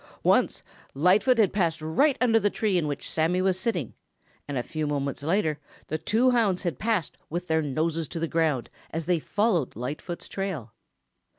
Once, 0.23 0.63
Lightfoot 0.95 1.37
had 1.37 1.53
passed 1.53 1.79
right 1.79 2.17
under 2.19 2.39
the 2.39 2.49
tree 2.49 2.75
in 2.75 2.87
which 2.87 3.07
Sammy 3.07 3.39
was 3.39 3.59
sitting, 3.59 3.93
and 4.47 4.57
a 4.57 4.63
few 4.63 4.87
moments 4.87 5.21
later 5.21 5.59
the 5.89 5.99
two 5.99 6.31
hounds 6.31 6.63
had 6.63 6.79
passed 6.79 7.17
with 7.29 7.45
their 7.45 7.61
noses 7.61 8.07
to 8.07 8.19
the 8.19 8.27
ground 8.27 8.71
as 8.89 9.05
they 9.05 9.19
followed 9.19 9.75
Lightfoot's 9.75 10.27
trail. 10.27 10.73